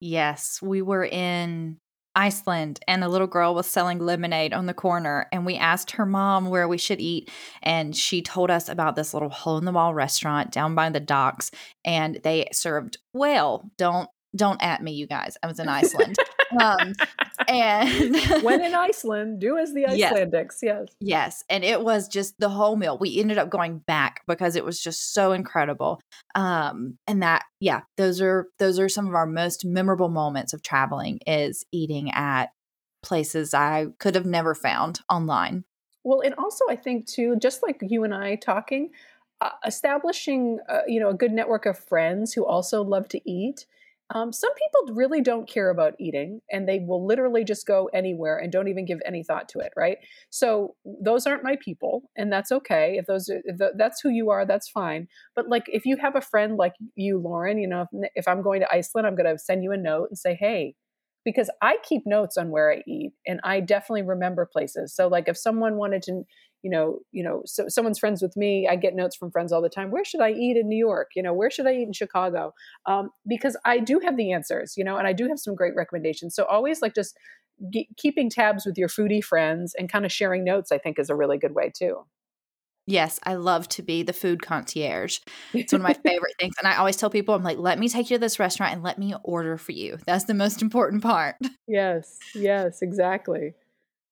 [0.00, 1.78] Yes, we were in
[2.14, 6.06] Iceland and a little girl was selling lemonade on the corner and we asked her
[6.06, 7.30] mom where we should eat
[7.62, 11.00] and she told us about this little hole in the wall restaurant down by the
[11.00, 11.50] docks
[11.84, 13.68] and they served whale.
[13.78, 15.36] Don't don't at me you guys.
[15.42, 16.16] I was in Iceland.
[16.60, 16.92] um,
[17.48, 20.58] and when in Iceland, do as the Icelandics.
[20.62, 20.62] Yes.
[20.62, 20.88] yes.
[21.00, 21.44] Yes.
[21.48, 22.98] And it was just the whole meal.
[22.98, 26.00] We ended up going back because it was just so incredible.
[26.34, 30.62] Um, and that, yeah, those are those are some of our most memorable moments of
[30.62, 32.50] traveling is eating at
[33.02, 35.64] places I could have never found online.
[36.02, 38.90] Well, and also I think too, just like you and I talking,
[39.40, 43.66] uh, establishing uh, you know a good network of friends who also love to eat
[44.10, 48.36] Um, some people really don't care about eating and they will literally just go anywhere
[48.36, 49.96] and don't even give any thought to it, right?
[50.28, 52.96] So those aren't my people and that's okay.
[52.98, 55.08] If those are, if the, that's who you are, that's fine.
[55.34, 58.42] But like if you have a friend like you, Lauren, you know, if, if I'm
[58.42, 60.74] going to Iceland, I'm going to send you a note and say, "Hey,
[61.24, 64.94] because I keep notes on where I eat and I definitely remember places.
[64.94, 66.22] So like if someone wanted to
[66.64, 68.66] you know, you know, so someone's friends with me.
[68.66, 69.90] I get notes from friends all the time.
[69.90, 71.10] Where should I eat in New York?
[71.14, 72.54] You know, where should I eat in Chicago?
[72.86, 75.74] Um, because I do have the answers, you know, and I do have some great
[75.76, 76.34] recommendations.
[76.34, 77.18] So always like just
[77.70, 80.72] g- keeping tabs with your foodie friends and kind of sharing notes.
[80.72, 82.06] I think is a really good way too.
[82.86, 85.18] Yes, I love to be the food concierge.
[85.52, 86.54] It's one of my favorite things.
[86.58, 88.82] And I always tell people, I'm like, let me take you to this restaurant and
[88.82, 89.98] let me order for you.
[90.06, 91.36] That's the most important part.
[91.66, 93.54] Yes, yes, exactly.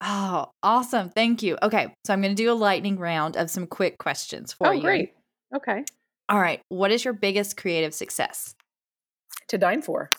[0.05, 1.09] Oh, awesome.
[1.09, 1.57] Thank you.
[1.63, 1.93] Okay.
[2.05, 4.79] So I'm going to do a lightning round of some quick questions for oh, you.
[4.79, 5.13] Oh, great.
[5.55, 5.85] Okay.
[6.27, 6.61] All right.
[6.67, 8.53] What is your biggest creative success?
[9.47, 10.09] To dine for.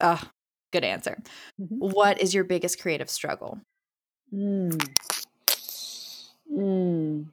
[0.00, 0.22] Oh,
[0.72, 1.22] good answer.
[1.60, 1.76] Mm-hmm.
[1.78, 3.60] What is your biggest creative struggle?
[4.32, 4.90] Mm.
[6.52, 7.26] Mm.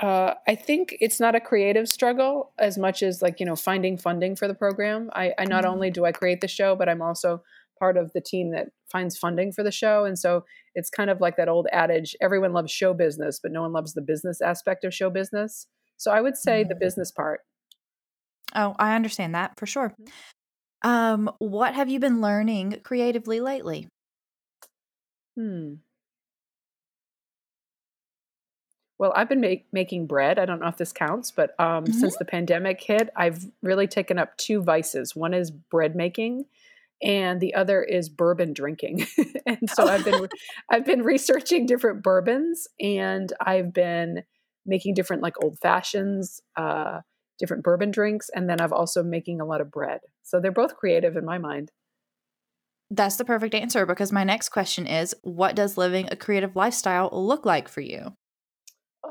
[0.00, 3.96] Uh, I think it's not a creative struggle as much as like, you know, finding
[3.96, 5.10] funding for the program.
[5.14, 5.68] I, I not mm.
[5.68, 7.42] only do I create the show, but I'm also
[7.82, 10.04] part of the team that finds funding for the show.
[10.04, 10.44] And so
[10.76, 13.94] it's kind of like that old adage everyone loves show business, but no one loves
[13.94, 15.66] the business aspect of show business.
[15.96, 16.68] So I would say mm-hmm.
[16.68, 17.40] the business part.
[18.54, 19.88] Oh, I understand that for sure.
[19.88, 20.88] Mm-hmm.
[20.88, 23.88] Um, what have you been learning creatively lately?
[25.36, 25.74] Hmm.
[28.96, 30.38] Well, I've been make, making bread.
[30.38, 31.94] I don't know if this counts, but um, mm-hmm.
[31.94, 35.16] since the pandemic hit, I've really taken up two vices.
[35.16, 36.44] One is bread making,
[37.02, 39.06] and the other is bourbon drinking.
[39.46, 40.28] and so I've been
[40.70, 44.22] I've been researching different bourbons and I've been
[44.64, 47.00] making different like old fashions, uh,
[47.38, 50.00] different bourbon drinks, and then I've also making a lot of bread.
[50.22, 51.72] So they're both creative in my mind.
[52.90, 57.08] That's the perfect answer because my next question is what does living a creative lifestyle
[57.10, 58.14] look like for you?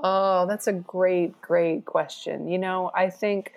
[0.03, 2.47] Oh, that's a great, great question.
[2.47, 3.53] You know, I think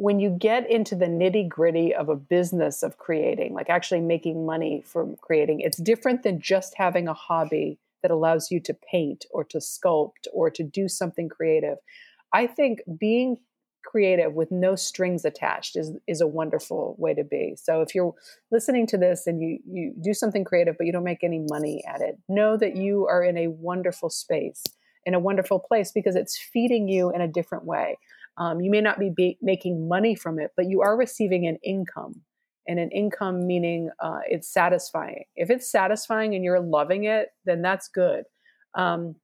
[0.00, 4.46] when you get into the nitty gritty of a business of creating, like actually making
[4.46, 9.26] money from creating, it's different than just having a hobby that allows you to paint
[9.30, 11.76] or to sculpt or to do something creative.
[12.32, 13.36] I think being
[13.84, 17.54] creative with no strings attached is is a wonderful way to be.
[17.62, 18.14] So if you're
[18.50, 21.84] listening to this and you you do something creative but you don't make any money
[21.86, 24.64] at it, know that you are in a wonderful space,
[25.04, 27.98] in a wonderful place because it's feeding you in a different way.
[28.38, 31.58] Um, you may not be, be, making money from it, but you are receiving an
[31.62, 32.22] income.
[32.66, 35.24] And an income meaning uh, it's satisfying.
[35.34, 38.24] If it's satisfying and you're loving it, then that's good.
[38.74, 39.16] Um,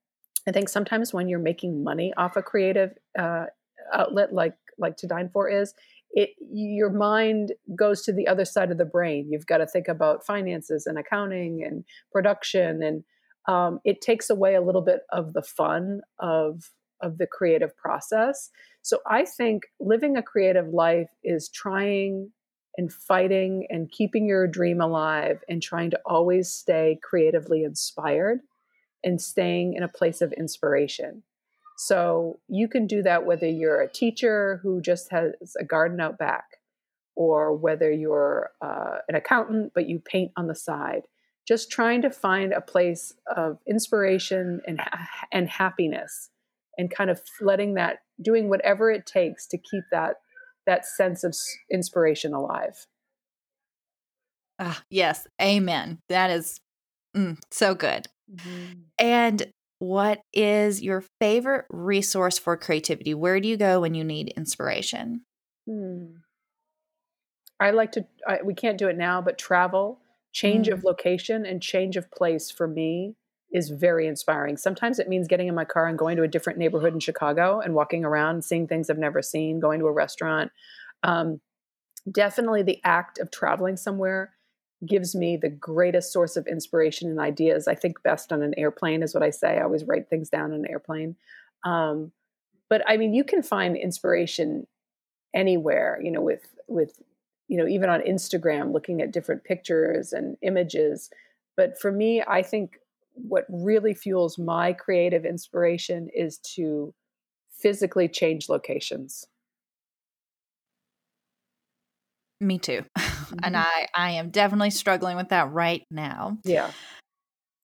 [0.48, 3.46] I think sometimes when you're making money off a creative uh,
[3.92, 5.74] outlet like like to dine for is,
[6.10, 9.28] it your mind goes to the other side of the brain.
[9.30, 13.04] You've got to think about finances and accounting and production, and
[13.48, 16.70] um, it takes away a little bit of the fun of
[17.02, 18.50] of the creative process.
[18.86, 22.30] So I think living a creative life is trying
[22.76, 28.42] and fighting and keeping your dream alive and trying to always stay creatively inspired
[29.02, 31.24] and staying in a place of inspiration.
[31.78, 36.16] So you can do that whether you're a teacher who just has a garden out
[36.16, 36.44] back,
[37.16, 41.08] or whether you're uh, an accountant but you paint on the side.
[41.44, 44.80] Just trying to find a place of inspiration and,
[45.32, 46.30] and happiness
[46.78, 50.16] and kind of letting that doing whatever it takes to keep that
[50.66, 51.34] that sense of
[51.70, 52.86] inspiration alive
[54.58, 56.60] ah, yes amen that is
[57.16, 58.80] mm, so good mm-hmm.
[58.98, 64.32] and what is your favorite resource for creativity where do you go when you need
[64.36, 65.22] inspiration
[65.68, 66.06] hmm.
[67.60, 70.00] i like to I, we can't do it now but travel
[70.32, 70.72] change mm.
[70.72, 73.14] of location and change of place for me
[73.52, 74.56] is very inspiring.
[74.56, 77.60] Sometimes it means getting in my car and going to a different neighborhood in Chicago
[77.60, 80.50] and walking around, seeing things I've never seen, going to a restaurant.
[81.02, 81.40] Um,
[82.10, 84.32] definitely the act of traveling somewhere
[84.84, 87.66] gives me the greatest source of inspiration and ideas.
[87.66, 89.56] I think best on an airplane is what I say.
[89.58, 91.16] I always write things down on an airplane.
[91.64, 92.12] Um,
[92.68, 94.66] but I mean, you can find inspiration
[95.34, 97.00] anywhere, you know, with, with,
[97.48, 101.10] you know, even on Instagram, looking at different pictures and images.
[101.56, 102.78] But for me, I think
[103.16, 106.94] what really fuels my creative inspiration is to
[107.60, 109.24] physically change locations
[112.40, 113.36] me too mm-hmm.
[113.42, 116.70] and i i am definitely struggling with that right now yeah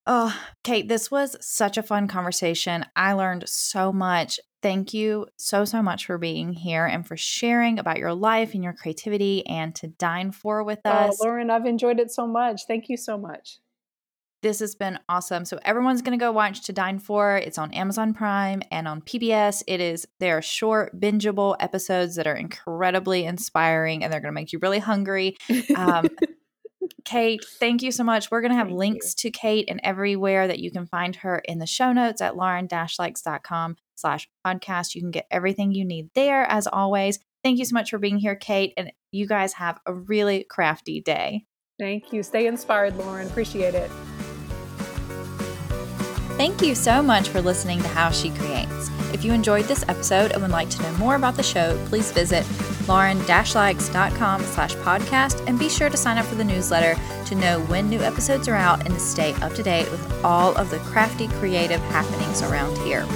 [0.07, 0.35] oh
[0.65, 5.83] kate this was such a fun conversation i learned so much thank you so, so
[5.83, 9.89] much for being here and for sharing about your life and your creativity and to
[9.89, 11.19] dine for with us.
[11.21, 12.63] Oh, Lauren, I've enjoyed it so much.
[12.67, 13.59] Thank you so much.
[14.43, 15.45] This has been awesome.
[15.45, 17.37] So everyone's going to go watch To Dine For.
[17.37, 19.63] It's on Amazon Prime and on PBS.
[19.69, 24.41] It is they are short, bingeable episodes that are incredibly inspiring and they're going to
[24.41, 25.37] make you really hungry.
[25.77, 26.09] Um,
[27.05, 28.31] Kate, thank you so much.
[28.31, 31.39] We're going to have Thank links to Kate and everywhere that you can find her
[31.39, 34.95] in the show notes at lauren-likes.com slash podcast.
[34.95, 37.21] You can get everything you need there as always.
[37.45, 38.73] Thank you so much for being here, Kate.
[38.77, 41.45] And you guys have a really crafty day.
[41.79, 42.23] Thank you.
[42.23, 43.27] Stay inspired, Lauren.
[43.27, 43.91] Appreciate it.
[46.43, 48.91] Thank you so much for listening to How She Creates.
[49.15, 52.11] If you enjoyed this episode and would like to know more about the show, please
[52.11, 52.45] visit
[52.89, 57.89] lauren-likes.com slash podcast and be sure to sign up for the newsletter to know when
[57.89, 61.29] new episodes are out and to stay up to date with all of the crafty
[61.29, 63.07] creative happenings around here.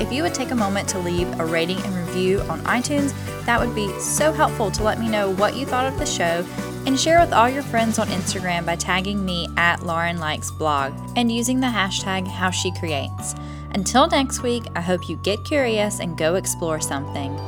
[0.00, 3.12] If you would take a moment to leave a rating and review on iTunes,
[3.44, 6.44] that would be so helpful to let me know what you thought of the show
[6.86, 10.94] and share with all your friends on Instagram by tagging me at Lauren Likes Blog
[11.16, 13.34] and using the hashtag How She Creates.
[13.72, 17.38] Until next week, I hope you get curious and go explore something.